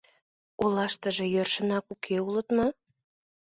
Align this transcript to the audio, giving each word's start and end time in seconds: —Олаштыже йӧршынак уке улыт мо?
—Олаштыже 0.63 1.25
йӧршынак 1.33 1.85
уке 1.93 2.15
улыт 2.27 2.47
мо? 2.57 2.67